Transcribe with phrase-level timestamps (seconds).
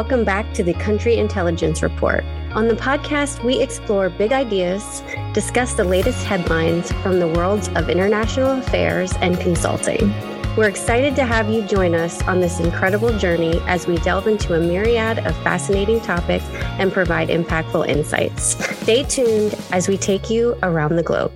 [0.00, 2.24] welcome back to the Country Intelligence Report.
[2.54, 5.02] On the podcast, we explore big ideas,
[5.34, 10.10] discuss the latest headlines from the worlds of international affairs and consulting.
[10.56, 14.54] We're excited to have you join us on this incredible journey as we delve into
[14.54, 16.46] a myriad of fascinating topics
[16.78, 18.56] and provide impactful insights.
[18.78, 21.30] Stay tuned as we take you around the globe.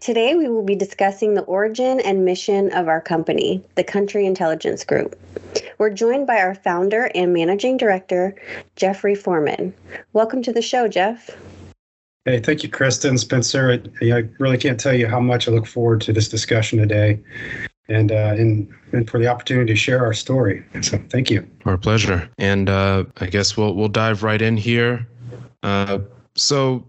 [0.00, 4.82] Today, we will be discussing the origin and mission of our company, the Country Intelligence
[4.82, 5.16] Group.
[5.78, 8.34] We're joined by our founder and managing director,
[8.76, 9.74] Jeffrey Fourman.
[10.12, 11.30] Welcome to the show, Jeff.
[12.24, 13.80] Hey, thank you, Kristen, Spencer.
[14.00, 17.20] I, I really can't tell you how much I look forward to this discussion today
[17.88, 20.64] and, uh, and, and for the opportunity to share our story.
[20.80, 21.46] So thank you.
[21.66, 22.28] Our pleasure.
[22.38, 25.06] And uh, I guess we'll, we'll dive right in here.
[25.62, 25.98] Uh,
[26.34, 26.84] so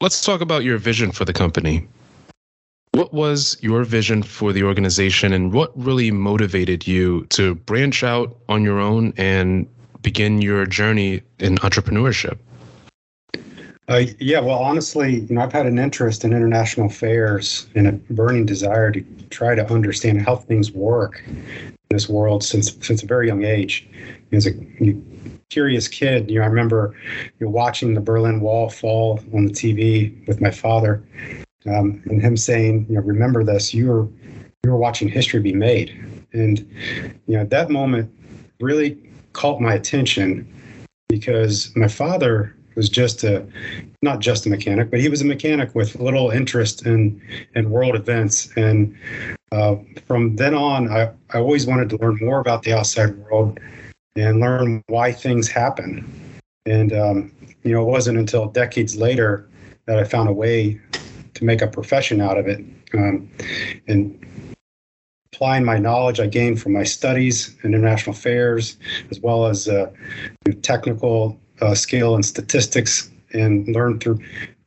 [0.00, 1.86] let's talk about your vision for the company.
[2.92, 8.36] What was your vision for the organization and what really motivated you to branch out
[8.48, 9.68] on your own and
[10.02, 12.38] begin your journey in entrepreneurship?
[13.86, 17.92] Uh, yeah, well, honestly, you know, I've had an interest in international affairs and a
[17.92, 23.06] burning desire to try to understand how things work in this world since since a
[23.06, 23.88] very young age.
[24.30, 24.52] As a
[25.48, 26.94] curious kid, you know, I remember
[27.38, 31.02] you know, watching the Berlin Wall fall on the TV with my father,
[31.66, 34.08] um, and him saying, you know, remember this, you were
[34.64, 35.90] you were watching history be made,
[36.32, 36.58] and
[37.26, 38.12] you know that moment
[38.60, 38.98] really
[39.32, 40.46] caught my attention
[41.08, 43.46] because my father was just a
[44.02, 47.20] not just a mechanic, but he was a mechanic with little interest in
[47.54, 48.50] in world events.
[48.56, 48.96] And
[49.52, 53.58] uh, from then on, I, I always wanted to learn more about the outside world
[54.16, 56.10] and learn why things happen.
[56.66, 57.32] And um,
[57.64, 59.48] you know, it wasn't until decades later
[59.86, 60.80] that I found a way
[61.34, 62.64] to make a profession out of it.
[62.94, 63.30] Um,
[63.86, 64.18] and
[65.32, 68.76] applying my knowledge I gained from my studies in international affairs,
[69.10, 69.90] as well as uh,
[70.62, 74.18] technical uh, skill and statistics, and learn through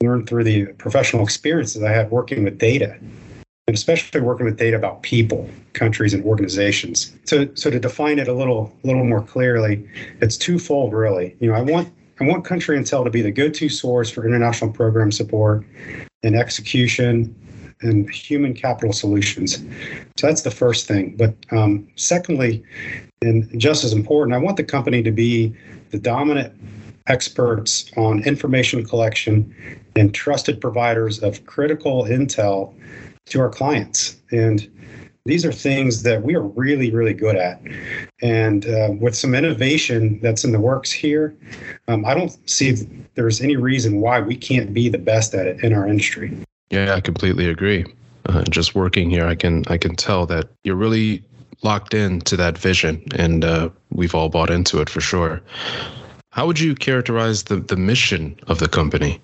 [0.02, 2.98] learn through the professional experiences I had working with data,
[3.68, 7.14] and especially working with data about people, countries, and organizations.
[7.26, 9.88] So, so to define it a little little more clearly,
[10.22, 11.36] it's twofold, really.
[11.40, 14.72] You know, I want I want Country Intel to be the go-to source for international
[14.72, 15.66] program support
[16.22, 17.36] and execution
[17.82, 19.58] and human capital solutions.
[20.18, 21.16] So that's the first thing.
[21.18, 22.64] But um, secondly,
[23.22, 25.56] and just as important, I want the company to be
[25.90, 26.54] the dominant
[27.08, 29.54] experts on information collection
[29.96, 32.74] and trusted providers of critical intel
[33.26, 34.16] to our clients.
[34.32, 34.70] And
[35.26, 37.62] these are things that we are really, really good at.
[38.22, 41.34] And uh, with some innovation that's in the works here,
[41.88, 42.72] um, I don't see
[43.16, 46.36] there's any reason why we can't be the best at it in our industry.
[46.70, 47.86] Yeah, I completely agree.
[48.26, 51.24] Uh, just working here, I can I can tell that you're really
[51.62, 55.42] locked into that vision, and uh, we've all bought into it for sure.
[56.32, 59.22] How would you characterize the, the mission of the company?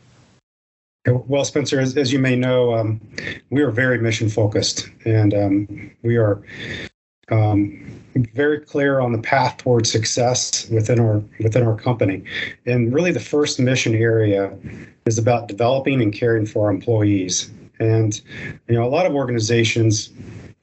[1.07, 2.99] Well, Spencer, as, as you may know, um,
[3.49, 6.41] we are very mission focused, and um, we are
[7.31, 8.01] um,
[8.33, 12.23] very clear on the path towards success within our within our company.
[12.65, 14.53] And really, the first mission area
[15.05, 17.49] is about developing and caring for our employees.
[17.79, 18.19] And
[18.67, 20.09] you know, a lot of organizations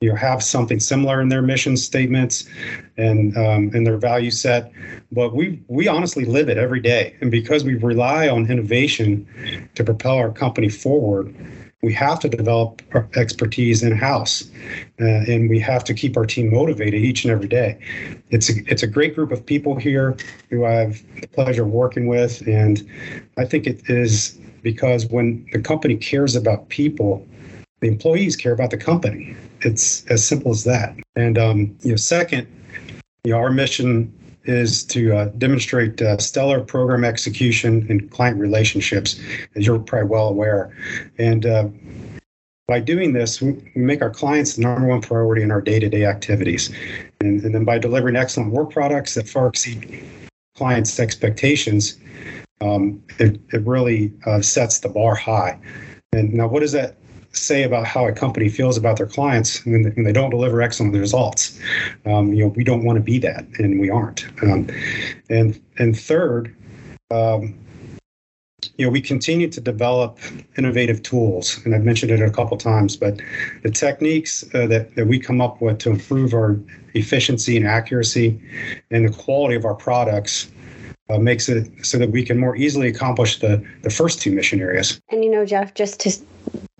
[0.00, 2.48] you know have something similar in their mission statements
[2.96, 4.70] and um, in their value set.
[5.12, 7.16] But we we honestly live it every day.
[7.20, 9.26] And because we rely on innovation
[9.74, 11.34] to propel our company forward
[11.82, 14.50] we have to develop our expertise in house
[15.00, 17.78] uh, and we have to keep our team motivated each and every day.
[18.30, 20.16] It's a, it's a great group of people here
[20.50, 22.46] who i have the pleasure of working with.
[22.46, 22.88] And
[23.36, 27.26] i think it is because when the company cares about people
[27.80, 29.36] the employees care about the company.
[29.60, 30.96] It's as simple as that.
[31.14, 32.46] And um, you know, second,
[33.24, 34.12] you know, our mission
[34.44, 39.20] is to uh, demonstrate uh, stellar program execution and client relationships,
[39.56, 40.76] as you're probably well aware.
[41.18, 41.68] And uh,
[42.68, 46.72] by doing this, we, make our clients the number one priority in our day-to-day activities.
[47.20, 50.04] And, and then by delivering excellent work products that far exceed
[50.56, 51.98] clients' expectations,
[52.60, 55.58] um, it, it really uh, sets the bar high.
[56.12, 56.96] And now, what does that
[57.36, 61.58] say about how a company feels about their clients when they, don't deliver excellent results.
[62.04, 64.26] Um, you know, we don't want to be that, and we aren't.
[64.42, 64.68] Um,
[65.28, 66.54] and and third,
[67.10, 67.58] um,
[68.76, 70.18] you know, we continue to develop
[70.56, 73.20] innovative tools, and I've mentioned it a couple times, but
[73.62, 76.58] the techniques uh, that, that we come up with to improve our
[76.94, 78.40] efficiency and accuracy
[78.90, 80.50] and the quality of our products
[81.08, 84.60] uh, makes it so that we can more easily accomplish the, the first two mission
[84.60, 85.00] areas.
[85.10, 86.10] And you know, Jeff, just to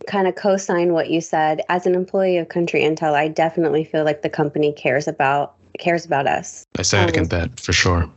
[0.07, 4.05] kind of co-sign what you said as an employee of country intel i definitely feel
[4.05, 6.67] like the company cares about cares about us.
[6.77, 8.11] I second um, that for sure.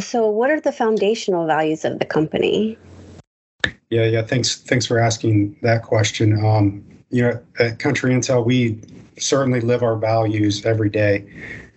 [0.00, 2.78] So, what are the foundational values of the company?
[3.90, 4.22] Yeah, yeah.
[4.22, 6.44] Thanks, thanks for asking that question.
[6.44, 8.80] Um, you know, at Country Intel, we
[9.18, 11.24] certainly live our values every day,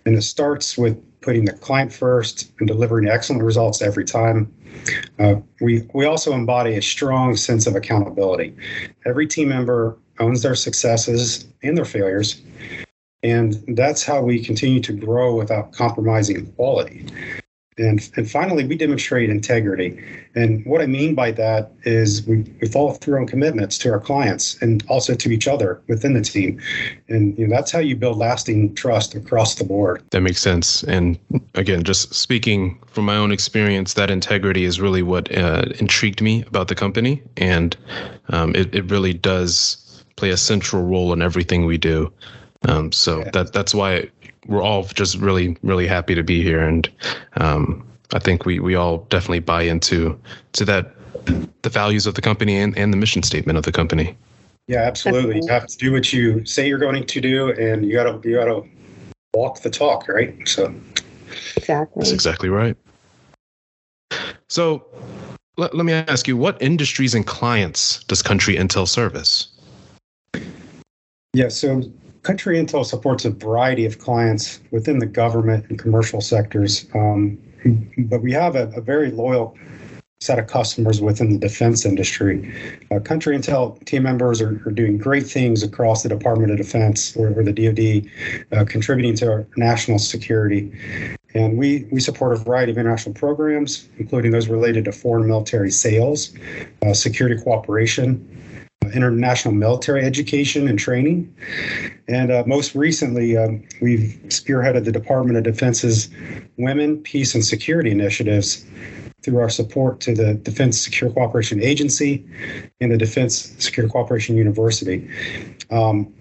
[0.04, 4.50] and it starts with putting the client first and delivering excellent results every time.
[5.18, 8.56] Uh, we we also embody a strong sense of accountability.
[9.04, 12.40] Every team member owns their successes and their failures,
[13.22, 17.04] and that's how we continue to grow without compromising quality.
[17.78, 20.02] And, and finally, we demonstrate integrity.
[20.34, 24.00] And what I mean by that is we, we follow through on commitments to our
[24.00, 26.60] clients and also to each other within the team.
[27.08, 30.02] And you know, that's how you build lasting trust across the board.
[30.10, 30.82] That makes sense.
[30.84, 31.18] And
[31.54, 36.42] again, just speaking from my own experience, that integrity is really what uh, intrigued me
[36.42, 37.22] about the company.
[37.36, 37.76] And
[38.30, 42.12] um, it, it really does play a central role in everything we do.
[42.66, 43.30] Um, so yeah.
[43.30, 44.10] that that's why
[44.46, 46.90] we're all just really really happy to be here, and
[47.36, 50.18] um, I think we we all definitely buy into
[50.52, 50.94] to that
[51.62, 54.16] the values of the company and, and the mission statement of the company.
[54.66, 55.40] Yeah, absolutely.
[55.42, 58.36] You have to do what you say you're going to do, and you gotta you
[58.36, 58.62] gotta
[59.34, 60.36] walk the talk, right?
[60.48, 60.74] So
[61.56, 62.00] exactly.
[62.00, 62.76] That's exactly right.
[64.48, 64.84] So
[65.58, 69.48] let, let me ask you, what industries and clients does Country Intel service?
[71.34, 71.82] Yeah, so
[72.28, 77.38] Country Intel supports a variety of clients within the government and commercial sectors, um,
[78.00, 79.56] but we have a, a, very loyal
[80.20, 82.54] set of customers within the defense industry.
[82.90, 87.16] Uh, Country Intel team members are, are, doing great things across the Department of Defense
[87.16, 88.12] or, or the DoD,
[88.52, 90.70] uh, contributing to our national security.
[91.32, 95.70] And we, we support a variety of international programs, including those related to foreign military
[95.70, 96.34] sales,
[96.84, 98.22] uh, security cooperation,
[98.92, 101.34] international military education and training.
[102.08, 106.08] And uh, most recently, um, we've spearheaded the Department of Defense's
[106.56, 108.64] Women, Peace, and Security initiatives
[109.22, 112.24] through our support to the Defense Security Cooperation Agency
[112.80, 115.08] and the Defense Security Cooperation University.
[115.70, 116.12] Um,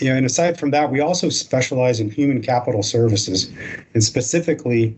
[0.00, 3.52] you know, and aside from that, we also specialize in human capital services
[3.94, 4.96] and specifically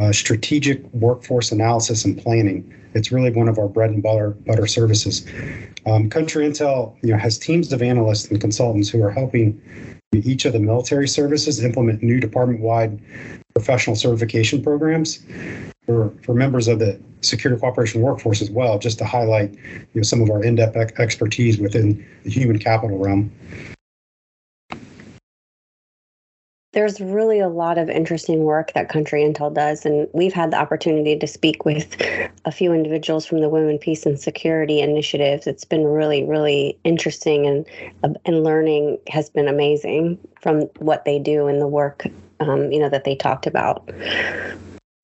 [0.00, 2.74] uh, strategic workforce analysis and planning.
[2.94, 5.26] It's really one of our bread and butter, butter services.
[5.86, 9.60] Um, Country Intel you know, has teams of analysts and consultants who are helping
[10.12, 13.00] each of the military services implement new department-wide
[13.54, 15.24] professional certification programs
[15.86, 20.02] for, for members of the security cooperation workforce as well, just to highlight you know,
[20.02, 23.30] some of our in-depth expertise within the human capital realm.
[26.72, 30.56] There's really a lot of interesting work that Country Intel does, and we've had the
[30.56, 31.96] opportunity to speak with
[32.44, 35.46] a few individuals from the Women, Peace, and Security initiatives.
[35.48, 41.48] It's been really, really interesting, and and learning has been amazing from what they do
[41.48, 42.06] and the work,
[42.38, 43.90] um, you know, that they talked about.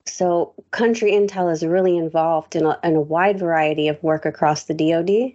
[0.06, 4.64] So, Country Intel is really involved in a, in a wide variety of work across
[4.64, 5.34] the DoD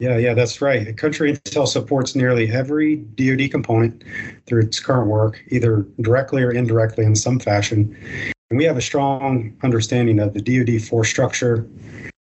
[0.00, 0.86] yeah, yeah, that's right.
[0.86, 4.02] The Country Intel supports nearly every DoD component
[4.46, 7.94] through its current work, either directly or indirectly in some fashion.
[8.48, 11.68] And we have a strong understanding of the DoD force structure,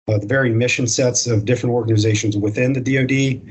[0.10, 3.42] uh, the varying mission sets of different organizations within the DoD,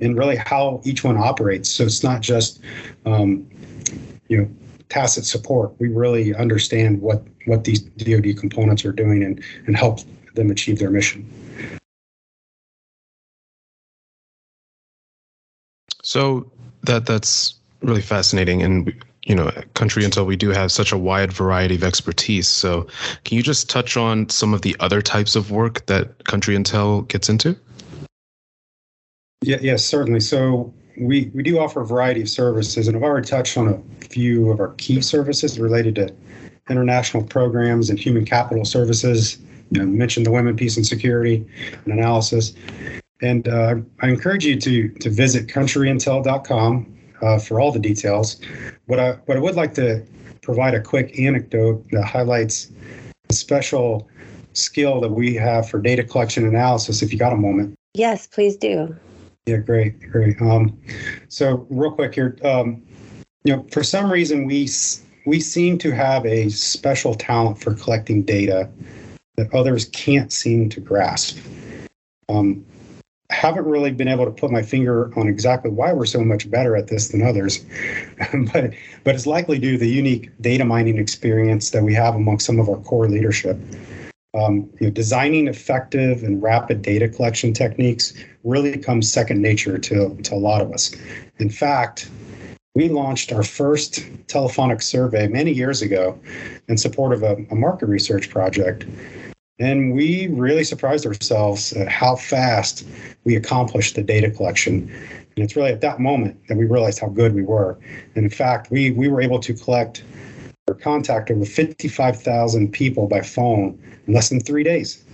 [0.00, 1.68] and really how each one operates.
[1.68, 2.62] So it's not just,
[3.04, 3.46] um,
[4.28, 4.50] you know,
[4.88, 5.72] tacit support.
[5.78, 10.00] We really understand what what these DoD components are doing and and help
[10.34, 11.28] them achieve their mission.
[16.14, 16.48] So
[16.84, 18.94] that that's really fascinating, and
[19.24, 22.46] you know, Country Intel, we do have such a wide variety of expertise.
[22.46, 22.86] So,
[23.24, 27.08] can you just touch on some of the other types of work that Country Intel
[27.08, 27.56] gets into?
[29.42, 30.20] Yeah, yes, certainly.
[30.20, 34.04] So we we do offer a variety of services, and I've already touched on a
[34.06, 36.14] few of our key services related to
[36.70, 39.38] international programs and human capital services.
[39.72, 41.44] You know, mentioned the women, peace, and security
[41.84, 42.54] and analysis.
[43.22, 48.40] And uh, I encourage you to to visit countryintel.com uh, for all the details.
[48.86, 50.04] But I, but I would like to
[50.42, 52.70] provide a quick anecdote that highlights
[53.30, 54.08] a special
[54.52, 57.02] skill that we have for data collection analysis.
[57.02, 57.74] If you got a moment.
[57.94, 58.94] Yes, please do.
[59.46, 60.40] Yeah, great, great.
[60.40, 60.80] Um,
[61.28, 62.82] so real quick here, um,
[63.44, 64.68] you know, for some reason we
[65.26, 68.70] we seem to have a special talent for collecting data
[69.36, 71.38] that others can't seem to grasp.
[72.28, 72.64] Um,
[73.44, 76.76] haven't really been able to put my finger on exactly why we're so much better
[76.76, 77.64] at this than others,
[78.52, 78.72] but
[79.04, 82.58] but it's likely due to the unique data mining experience that we have amongst some
[82.58, 83.58] of our core leadership.
[84.32, 90.16] Um, you know, designing effective and rapid data collection techniques really comes second nature to,
[90.16, 90.92] to a lot of us.
[91.38, 92.10] In fact,
[92.74, 96.18] we launched our first telephonic survey many years ago
[96.66, 98.86] in support of a, a market research project.
[99.58, 102.84] And we really surprised ourselves at how fast
[103.22, 104.90] we accomplished the data collection.
[105.36, 107.78] And it's really at that moment that we realized how good we were.
[108.16, 110.02] And in fact, we, we were able to collect
[110.66, 115.04] or contact over 55,000 people by phone in less than three days.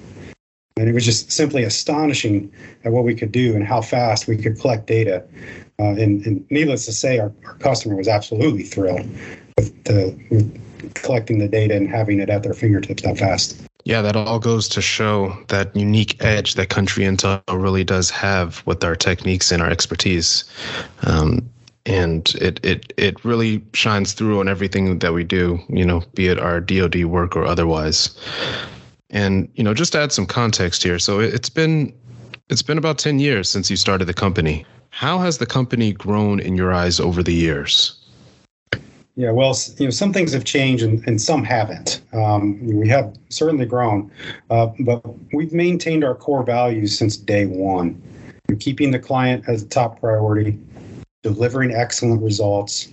[0.77, 2.51] And it was just simply astonishing
[2.85, 5.25] at what we could do and how fast we could collect data.
[5.79, 9.07] Uh, and, and, needless to say, our, our customer was absolutely thrilled
[9.59, 13.61] with, the, with collecting the data and having it at their fingertips that fast.
[13.85, 18.63] Yeah, that all goes to show that unique edge that Country Intel really does have
[18.67, 20.45] with our techniques and our expertise.
[21.03, 21.49] Um,
[21.87, 26.29] and it, it it really shines through on everything that we do, you know, be
[26.29, 28.11] it our DoD work or otherwise.
[29.09, 31.93] And you know, just add some context here, so it's been
[32.51, 34.67] it's been about ten years since you started the company.
[34.91, 38.00] How has the company grown in your eyes over the years?
[39.17, 42.01] Yeah, well, you know, some things have changed and, and some haven't.
[42.13, 44.11] Um, we have certainly grown,
[44.51, 45.03] uh, but
[45.35, 48.01] we've maintained our core values since day one.
[48.59, 50.59] keeping the client as a top priority,
[51.23, 52.89] delivering excellent results,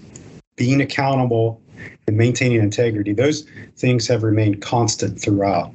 [0.56, 1.62] being accountable,
[2.08, 3.14] and maintaining integrity.
[3.14, 3.46] Those
[3.78, 5.72] things have remained constant throughout.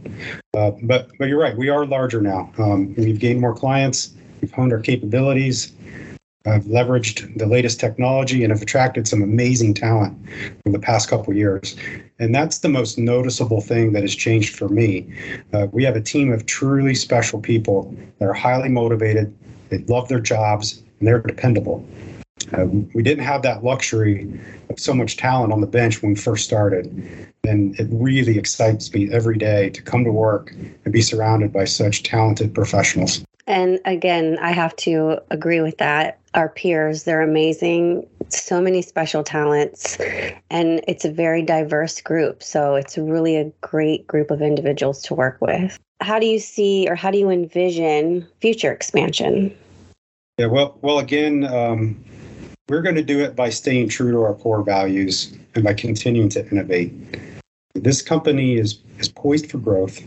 [0.54, 2.52] Uh, but but you're right, we are larger now.
[2.58, 4.12] Um, we've gained more clients.
[4.40, 5.72] We've honed our capabilities.
[6.46, 10.18] I've leveraged the latest technology and have attracted some amazing talent
[10.64, 11.76] in the past couple years.
[12.18, 15.06] And that's the most noticeable thing that has changed for me.
[15.52, 19.34] Uh, we have a team of truly special people that are highly motivated,
[19.68, 21.86] they love their jobs, and they're dependable.
[22.52, 26.20] Uh, we didn't have that luxury of so much talent on the bench when we
[26.20, 26.86] first started.
[27.44, 30.52] And it really excites me every day to come to work
[30.84, 33.24] and be surrounded by such talented professionals.
[33.46, 36.18] And again, I have to agree with that.
[36.34, 39.98] Our peers, they're amazing, so many special talents,
[40.50, 42.42] and it's a very diverse group.
[42.42, 45.78] So it's really a great group of individuals to work with.
[46.00, 49.54] How do you see or how do you envision future expansion?
[50.38, 52.02] Yeah, well, well, again, um,
[52.68, 56.30] we're going to do it by staying true to our core values and by continuing
[56.30, 56.92] to innovate.
[57.74, 60.00] This company is, is poised for growth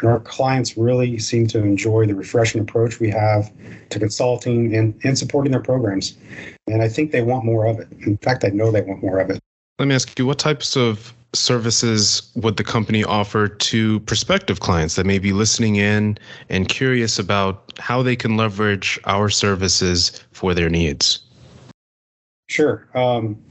[0.00, 3.52] and our clients really seem to enjoy the refreshing approach we have
[3.90, 6.16] to consulting and, and supporting their programs.
[6.66, 7.88] And I think they want more of it.
[8.00, 9.38] In fact, I know they want more of it.
[9.78, 14.94] Let me ask you what types of services would the company offer to prospective clients
[14.96, 16.16] that may be listening in
[16.48, 21.20] and curious about how they can leverage our services for their needs?
[22.48, 22.86] Sure.
[22.94, 23.42] Um,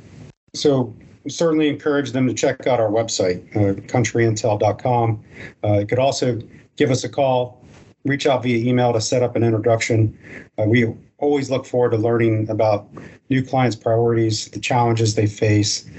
[0.54, 0.96] so
[1.27, 5.24] certainly encourage them to check out our website, uh, countryintel.com.
[5.63, 6.39] Uh, you could also
[6.75, 7.63] give us a call,
[8.06, 10.18] reach out via email to set up an introduction.
[10.58, 12.88] Uh, we always look forward to learning about
[13.30, 15.89] new clients' priorities, the challenges they face,